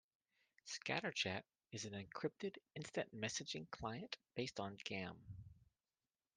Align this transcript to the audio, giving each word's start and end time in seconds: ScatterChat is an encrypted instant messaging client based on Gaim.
ScatterChat 0.65 1.43
is 1.71 1.85
an 1.85 1.93
encrypted 1.93 2.57
instant 2.73 3.15
messaging 3.15 3.69
client 3.69 4.17
based 4.33 4.59
on 4.59 4.75
Gaim. 4.77 5.17